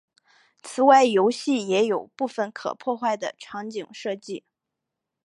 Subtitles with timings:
[0.63, 4.43] 此外游戏也有部分可破坏的场景设计。